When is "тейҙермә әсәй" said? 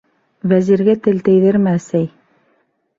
1.29-2.13